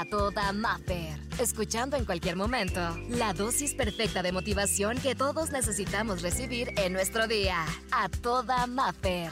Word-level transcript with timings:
a 0.00 0.06
toda 0.06 0.52
Maffer. 0.52 1.20
Escuchando 1.38 1.96
en 1.98 2.06
cualquier 2.06 2.34
momento 2.34 2.80
la 3.10 3.34
dosis 3.34 3.74
perfecta 3.74 4.22
de 4.22 4.32
motivación 4.32 4.98
que 4.98 5.14
todos 5.14 5.50
necesitamos 5.50 6.22
recibir 6.22 6.70
en 6.78 6.94
nuestro 6.94 7.26
día. 7.26 7.66
A 7.92 8.08
toda 8.08 8.66
Maffer. 8.66 9.30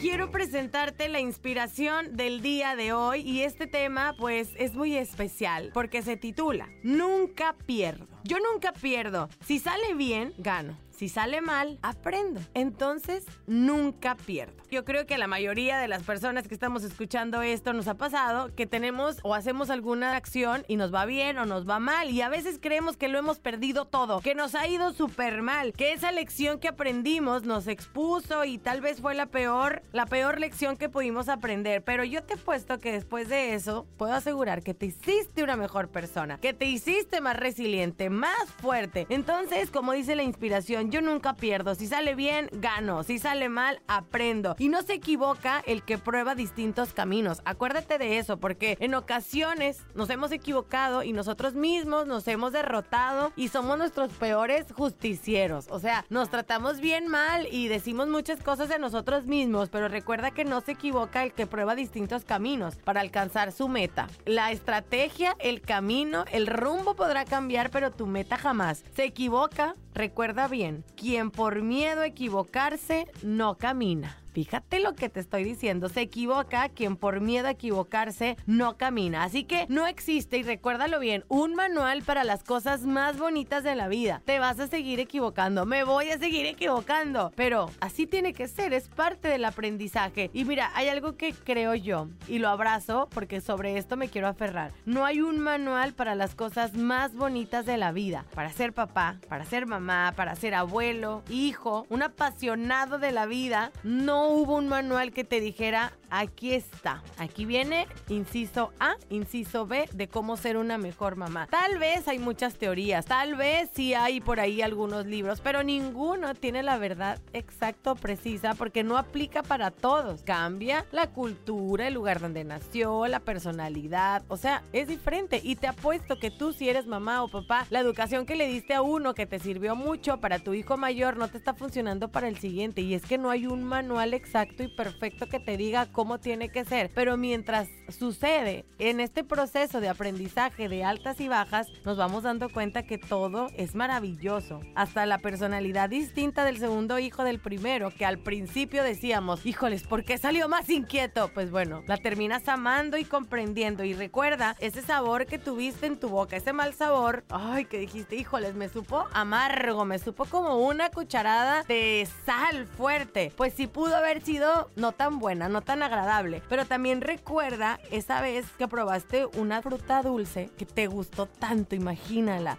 quiero 0.00 0.30
presentarte 0.30 1.08
la 1.08 1.18
inspiración 1.18 2.14
del 2.14 2.40
día 2.40 2.76
de 2.76 2.92
hoy 2.92 3.22
y 3.22 3.42
este 3.42 3.66
tema 3.66 4.14
pues 4.16 4.50
es 4.56 4.74
muy 4.74 4.96
especial 4.96 5.70
porque 5.74 6.02
se 6.02 6.16
titula 6.16 6.68
Nunca 6.82 7.56
pierdo. 7.66 8.06
Yo 8.22 8.36
nunca 8.38 8.72
pierdo. 8.72 9.28
Si 9.44 9.58
sale 9.58 9.94
bien, 9.94 10.32
gano. 10.38 10.83
Si 10.96 11.08
sale 11.08 11.40
mal, 11.40 11.78
aprendo. 11.82 12.40
Entonces, 12.54 13.24
nunca 13.46 14.14
pierdo. 14.14 14.54
Yo 14.70 14.84
creo 14.84 15.06
que 15.06 15.18
la 15.18 15.26
mayoría 15.26 15.78
de 15.78 15.88
las 15.88 16.02
personas 16.04 16.46
que 16.46 16.54
estamos 16.54 16.84
escuchando 16.84 17.42
esto 17.42 17.72
nos 17.72 17.88
ha 17.88 17.94
pasado 17.94 18.54
que 18.54 18.66
tenemos 18.66 19.18
o 19.22 19.34
hacemos 19.34 19.70
alguna 19.70 20.16
acción 20.16 20.64
y 20.68 20.76
nos 20.76 20.94
va 20.94 21.04
bien 21.04 21.38
o 21.38 21.46
nos 21.46 21.68
va 21.68 21.80
mal. 21.80 22.10
Y 22.10 22.22
a 22.22 22.28
veces 22.28 22.58
creemos 22.60 22.96
que 22.96 23.08
lo 23.08 23.18
hemos 23.18 23.38
perdido 23.38 23.86
todo, 23.86 24.20
que 24.20 24.34
nos 24.34 24.54
ha 24.54 24.68
ido 24.68 24.92
súper 24.92 25.42
mal, 25.42 25.72
que 25.72 25.92
esa 25.92 26.12
lección 26.12 26.60
que 26.60 26.68
aprendimos 26.68 27.42
nos 27.42 27.66
expuso 27.66 28.44
y 28.44 28.58
tal 28.58 28.80
vez 28.80 29.00
fue 29.00 29.14
la 29.14 29.26
peor, 29.26 29.82
la 29.92 30.06
peor 30.06 30.38
lección 30.38 30.76
que 30.76 30.88
pudimos 30.88 31.28
aprender. 31.28 31.82
Pero 31.82 32.04
yo 32.04 32.22
te 32.22 32.34
he 32.34 32.36
puesto 32.36 32.78
que 32.78 32.92
después 32.92 33.28
de 33.28 33.54
eso, 33.54 33.86
puedo 33.96 34.12
asegurar 34.12 34.62
que 34.62 34.74
te 34.74 34.86
hiciste 34.86 35.42
una 35.42 35.56
mejor 35.56 35.88
persona, 35.88 36.38
que 36.38 36.54
te 36.54 36.66
hiciste 36.66 37.20
más 37.20 37.36
resiliente, 37.36 38.10
más 38.10 38.50
fuerte. 38.60 39.06
Entonces, 39.08 39.70
como 39.70 39.92
dice 39.92 40.14
la 40.14 40.22
inspiración, 40.22 40.83
yo 40.90 41.00
nunca 41.00 41.34
pierdo. 41.34 41.74
Si 41.74 41.86
sale 41.86 42.14
bien, 42.14 42.48
gano. 42.52 43.02
Si 43.02 43.18
sale 43.18 43.48
mal, 43.48 43.80
aprendo. 43.86 44.56
Y 44.58 44.68
no 44.68 44.82
se 44.82 44.94
equivoca 44.94 45.62
el 45.66 45.82
que 45.82 45.98
prueba 45.98 46.34
distintos 46.34 46.92
caminos. 46.92 47.42
Acuérdate 47.44 47.98
de 47.98 48.18
eso, 48.18 48.38
porque 48.38 48.76
en 48.80 48.94
ocasiones 48.94 49.84
nos 49.94 50.10
hemos 50.10 50.32
equivocado 50.32 51.02
y 51.02 51.12
nosotros 51.12 51.54
mismos 51.54 52.06
nos 52.06 52.26
hemos 52.28 52.52
derrotado 52.52 53.32
y 53.36 53.48
somos 53.48 53.78
nuestros 53.78 54.12
peores 54.12 54.66
justicieros. 54.72 55.66
O 55.70 55.78
sea, 55.78 56.04
nos 56.08 56.30
tratamos 56.30 56.80
bien 56.80 57.08
mal 57.08 57.46
y 57.50 57.68
decimos 57.68 58.08
muchas 58.08 58.42
cosas 58.42 58.68
de 58.68 58.78
nosotros 58.78 59.26
mismos, 59.26 59.68
pero 59.68 59.88
recuerda 59.88 60.30
que 60.30 60.44
no 60.44 60.60
se 60.60 60.72
equivoca 60.72 61.22
el 61.22 61.32
que 61.32 61.46
prueba 61.46 61.74
distintos 61.74 62.24
caminos 62.24 62.76
para 62.76 63.00
alcanzar 63.00 63.52
su 63.52 63.68
meta. 63.68 64.08
La 64.24 64.50
estrategia, 64.50 65.36
el 65.38 65.60
camino, 65.60 66.24
el 66.32 66.46
rumbo 66.46 66.94
podrá 66.94 67.24
cambiar, 67.24 67.70
pero 67.70 67.90
tu 67.90 68.06
meta 68.06 68.36
jamás. 68.36 68.84
Se 68.96 69.04
equivoca, 69.04 69.76
recuerda 69.94 70.48
bien, 70.48 70.73
quien 70.96 71.30
por 71.30 71.62
miedo 71.62 72.02
a 72.02 72.06
equivocarse 72.06 73.06
no 73.22 73.56
camina. 73.56 74.23
Fíjate 74.34 74.80
lo 74.80 74.96
que 74.96 75.08
te 75.08 75.20
estoy 75.20 75.44
diciendo. 75.44 75.88
Se 75.88 76.00
equivoca 76.00 76.68
quien 76.68 76.96
por 76.96 77.20
miedo 77.20 77.46
a 77.46 77.52
equivocarse 77.52 78.36
no 78.46 78.76
camina. 78.76 79.22
Así 79.22 79.44
que 79.44 79.66
no 79.68 79.86
existe, 79.86 80.38
y 80.38 80.42
recuérdalo 80.42 80.98
bien, 80.98 81.24
un 81.28 81.54
manual 81.54 82.02
para 82.02 82.24
las 82.24 82.42
cosas 82.42 82.82
más 82.82 83.16
bonitas 83.16 83.62
de 83.62 83.76
la 83.76 83.86
vida. 83.86 84.22
Te 84.24 84.40
vas 84.40 84.58
a 84.58 84.66
seguir 84.66 84.98
equivocando. 84.98 85.66
Me 85.66 85.84
voy 85.84 86.10
a 86.10 86.18
seguir 86.18 86.46
equivocando. 86.46 87.32
Pero 87.36 87.70
así 87.80 88.08
tiene 88.08 88.32
que 88.32 88.48
ser. 88.48 88.72
Es 88.72 88.88
parte 88.88 89.28
del 89.28 89.44
aprendizaje. 89.44 90.30
Y 90.32 90.44
mira, 90.44 90.72
hay 90.74 90.88
algo 90.88 91.16
que 91.16 91.32
creo 91.32 91.76
yo 91.76 92.08
y 92.26 92.40
lo 92.40 92.48
abrazo 92.48 93.08
porque 93.14 93.40
sobre 93.40 93.78
esto 93.78 93.96
me 93.96 94.08
quiero 94.08 94.26
aferrar. 94.26 94.72
No 94.84 95.04
hay 95.04 95.20
un 95.20 95.38
manual 95.38 95.94
para 95.94 96.16
las 96.16 96.34
cosas 96.34 96.74
más 96.74 97.14
bonitas 97.14 97.66
de 97.66 97.76
la 97.76 97.92
vida. 97.92 98.24
Para 98.34 98.50
ser 98.50 98.72
papá, 98.72 99.18
para 99.28 99.44
ser 99.44 99.66
mamá, 99.66 100.12
para 100.16 100.34
ser 100.34 100.54
abuelo, 100.54 101.22
hijo, 101.30 101.86
un 101.88 102.02
apasionado 102.02 102.98
de 102.98 103.12
la 103.12 103.26
vida. 103.26 103.70
No 103.84 104.23
hubo 104.28 104.56
un 104.56 104.68
manual 104.68 105.12
que 105.12 105.24
te 105.24 105.40
dijera, 105.40 105.92
aquí 106.10 106.52
está, 106.52 107.02
aquí 107.18 107.44
viene 107.44 107.86
inciso 108.08 108.72
A, 108.78 108.96
inciso 109.10 109.66
B 109.66 109.88
de 109.92 110.08
cómo 110.08 110.36
ser 110.36 110.56
una 110.56 110.78
mejor 110.78 111.16
mamá. 111.16 111.48
Tal 111.50 111.78
vez 111.78 112.06
hay 112.08 112.18
muchas 112.18 112.56
teorías, 112.56 113.04
tal 113.04 113.34
vez 113.34 113.70
sí 113.74 113.94
hay 113.94 114.20
por 114.20 114.40
ahí 114.40 114.62
algunos 114.62 115.06
libros, 115.06 115.40
pero 115.40 115.62
ninguno 115.62 116.34
tiene 116.34 116.62
la 116.62 116.78
verdad 116.78 117.20
exacta 117.32 117.92
o 117.92 117.96
precisa 117.96 118.54
porque 118.54 118.84
no 118.84 118.96
aplica 118.96 119.42
para 119.42 119.70
todos. 119.70 120.22
Cambia 120.22 120.86
la 120.92 121.08
cultura, 121.10 121.88
el 121.88 121.94
lugar 121.94 122.20
donde 122.20 122.44
nació, 122.44 123.06
la 123.06 123.20
personalidad, 123.20 124.22
o 124.28 124.36
sea, 124.36 124.62
es 124.72 124.88
diferente 124.88 125.40
y 125.42 125.56
te 125.56 125.66
apuesto 125.66 126.18
que 126.18 126.30
tú 126.30 126.52
si 126.52 126.68
eres 126.68 126.86
mamá 126.86 127.22
o 127.22 127.28
papá, 127.28 127.66
la 127.70 127.80
educación 127.80 128.26
que 128.26 128.36
le 128.36 128.46
diste 128.46 128.74
a 128.74 128.82
uno 128.82 129.14
que 129.14 129.26
te 129.26 129.38
sirvió 129.38 129.74
mucho 129.74 130.18
para 130.20 130.38
tu 130.38 130.54
hijo 130.54 130.76
mayor 130.76 131.16
no 131.16 131.28
te 131.28 131.38
está 131.38 131.54
funcionando 131.54 132.08
para 132.08 132.28
el 132.28 132.38
siguiente 132.38 132.80
y 132.80 132.94
es 132.94 133.04
que 133.04 133.18
no 133.18 133.30
hay 133.30 133.46
un 133.46 133.64
manual 133.64 134.13
exacto 134.14 134.62
y 134.62 134.68
perfecto 134.68 135.28
que 135.28 135.40
te 135.40 135.56
diga 135.56 135.86
cómo 135.92 136.18
tiene 136.18 136.48
que 136.48 136.64
ser. 136.64 136.90
Pero 136.94 137.16
mientras 137.16 137.68
sucede 137.88 138.64
en 138.78 139.00
este 139.00 139.24
proceso 139.24 139.80
de 139.80 139.88
aprendizaje 139.88 140.68
de 140.68 140.84
altas 140.84 141.20
y 141.20 141.28
bajas, 141.28 141.68
nos 141.84 141.96
vamos 141.96 142.22
dando 142.22 142.48
cuenta 142.48 142.82
que 142.82 142.98
todo 142.98 143.48
es 143.56 143.74
maravilloso. 143.74 144.60
Hasta 144.74 145.06
la 145.06 145.18
personalidad 145.18 145.88
distinta 145.88 146.44
del 146.44 146.58
segundo 146.58 146.98
hijo 146.98 147.24
del 147.24 147.38
primero, 147.40 147.90
que 147.90 148.06
al 148.06 148.18
principio 148.18 148.82
decíamos, 148.82 149.46
híjoles, 149.46 149.82
¿por 149.84 150.04
qué 150.04 150.18
salió 150.18 150.48
más 150.48 150.68
inquieto? 150.70 151.30
Pues 151.34 151.50
bueno, 151.50 151.82
la 151.86 151.96
terminas 151.96 152.48
amando 152.48 152.96
y 152.96 153.04
comprendiendo. 153.04 153.84
Y 153.84 153.94
recuerda 153.94 154.56
ese 154.60 154.82
sabor 154.82 155.26
que 155.26 155.38
tuviste 155.38 155.86
en 155.86 155.98
tu 155.98 156.08
boca, 156.08 156.36
ese 156.36 156.52
mal 156.52 156.74
sabor, 156.74 157.24
ay, 157.30 157.64
que 157.64 157.78
dijiste, 157.78 158.16
híjoles, 158.16 158.54
me 158.54 158.68
supo 158.68 159.06
amargo, 159.12 159.84
me 159.84 159.98
supo 159.98 160.24
como 160.24 160.56
una 160.58 160.90
cucharada 160.90 161.62
de 161.64 162.06
sal 162.24 162.66
fuerte. 162.66 163.32
Pues 163.36 163.54
sí 163.54 163.66
pudo 163.66 163.96
haber 164.04 164.22
sido 164.22 164.70
no 164.76 164.92
tan 164.92 165.18
buena, 165.18 165.48
no 165.48 165.62
tan 165.62 165.82
agradable. 165.82 166.42
Pero 166.48 166.64
también 166.64 167.00
recuerda 167.00 167.80
esa 167.90 168.20
vez 168.20 168.46
que 168.58 168.68
probaste 168.68 169.26
una 169.36 169.62
fruta 169.62 170.02
dulce 170.02 170.50
que 170.56 170.66
te 170.66 170.86
gustó 170.86 171.26
tanto, 171.26 171.74
imagínala 171.74 172.58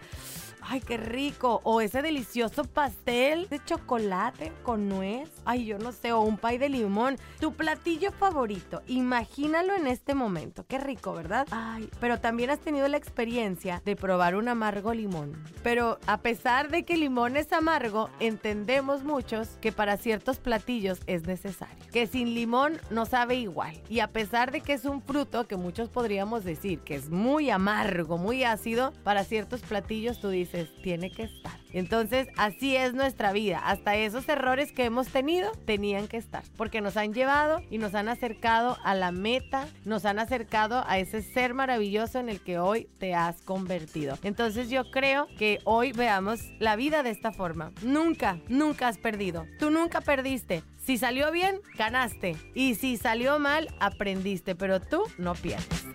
ay, 0.67 0.81
qué 0.81 0.97
rico. 0.97 1.61
O 1.63 1.81
ese 1.81 2.01
delicioso 2.01 2.63
pastel 2.63 3.47
de 3.49 3.63
chocolate 3.63 4.51
con 4.63 4.89
nuez. 4.89 5.29
Ay, 5.45 5.65
yo 5.65 5.77
no 5.77 5.91
sé, 5.91 6.11
o 6.11 6.21
un 6.21 6.37
pay 6.37 6.57
de 6.57 6.69
limón. 6.69 7.17
Tu 7.39 7.53
platillo 7.53 8.11
favorito. 8.11 8.81
Imagínalo 8.87 9.75
en 9.75 9.87
este 9.87 10.15
momento. 10.15 10.65
Qué 10.67 10.77
rico, 10.77 11.13
¿verdad? 11.13 11.47
Ay, 11.51 11.89
pero 11.99 12.19
también 12.19 12.49
has 12.49 12.59
tenido 12.59 12.87
la 12.87 12.97
experiencia 12.97 13.81
de 13.85 13.95
probar 13.95 14.35
un 14.35 14.47
amargo 14.47 14.93
limón. 14.93 15.41
Pero 15.63 15.99
a 16.07 16.21
pesar 16.21 16.69
de 16.69 16.83
que 16.83 16.93
el 16.93 17.01
limón 17.01 17.37
es 17.37 17.51
amargo, 17.53 18.09
entendemos 18.19 19.03
muchos 19.03 19.49
que 19.61 19.71
para 19.71 19.97
ciertos 19.97 20.39
platillos 20.39 20.99
es 21.07 21.25
necesario. 21.27 21.84
Que 21.95 22.07
sin 22.07 22.33
limón 22.33 22.81
no 22.89 23.05
sabe 23.05 23.35
igual. 23.35 23.73
Y 23.87 24.01
a 24.01 24.07
pesar 24.07 24.51
de 24.51 24.59
que 24.59 24.73
es 24.73 24.83
un 24.83 25.01
fruto 25.01 25.47
que 25.47 25.55
muchos 25.55 25.87
podríamos 25.87 26.43
decir 26.43 26.79
que 26.79 26.93
es 26.93 27.09
muy 27.09 27.49
amargo, 27.49 28.17
muy 28.17 28.43
ácido, 28.43 28.91
para 29.05 29.23
ciertos 29.23 29.61
platillos 29.61 30.19
tú 30.19 30.27
dices, 30.27 30.67
tiene 30.83 31.09
que 31.09 31.23
estar. 31.23 31.64
Entonces, 31.75 32.29
así 32.37 32.77
es 32.77 32.93
nuestra 32.93 33.33
vida. 33.33 33.59
Hasta 33.59 33.97
esos 33.97 34.27
errores 34.29 34.71
que 34.71 34.85
hemos 34.85 35.09
tenido 35.09 35.51
tenían 35.65 36.07
que 36.07 36.15
estar, 36.15 36.43
porque 36.55 36.79
nos 36.79 36.95
han 36.95 37.13
llevado 37.13 37.61
y 37.69 37.79
nos 37.79 37.93
han 37.95 38.07
acercado 38.07 38.77
a 38.83 38.95
la 38.95 39.11
meta, 39.11 39.67
nos 39.83 40.05
han 40.05 40.17
acercado 40.19 40.85
a 40.87 40.99
ese 40.99 41.21
ser 41.21 41.53
maravilloso 41.53 42.17
en 42.19 42.29
el 42.29 42.39
que 42.39 42.59
hoy 42.59 42.87
te 42.97 43.13
has 43.13 43.41
convertido. 43.41 44.17
Entonces, 44.23 44.69
yo 44.69 44.89
creo 44.89 45.27
que 45.37 45.59
hoy 45.65 45.91
veamos 45.91 46.39
la 46.59 46.77
vida 46.77 47.03
de 47.03 47.09
esta 47.09 47.33
forma. 47.33 47.73
Nunca, 47.83 48.39
nunca 48.47 48.87
has 48.87 48.97
perdido. 48.97 49.45
Tú 49.59 49.69
nunca 49.69 49.99
perdiste. 49.99 50.63
Si 50.77 50.97
salió 50.97 51.29
bien, 51.31 51.59
ganaste. 51.77 52.37
Y 52.53 52.75
si 52.75 52.95
salió 52.95 53.37
mal, 53.37 53.67
aprendiste, 53.81 54.55
pero 54.55 54.79
tú 54.79 55.03
no 55.17 55.33
pierdes. 55.33 55.94